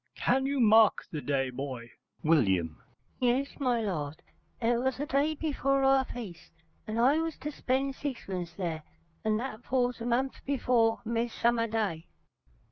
[0.15, 1.91] Can you mark the day, boy?
[2.23, 2.75] W.
[3.19, 4.23] Yes, my lord,
[4.59, 6.49] it was the day before our feast,
[6.87, 8.81] and I was to spend sixpence there,
[9.23, 12.07] and that falls a month before Midsummer Day.